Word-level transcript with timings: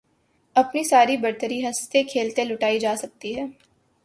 اپنی 0.55 0.83
ساری 0.83 1.17
برتری 1.17 1.59
ہنستے 1.65 2.03
کھیلتے 2.03 2.43
لُٹائی 2.45 2.79
جا 2.79 2.95
سکتی 2.97 3.35
ہے 3.37 3.45